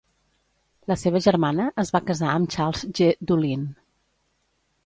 [0.91, 3.11] La seva germana es va casar amb Charles G.
[3.33, 3.69] Dulin.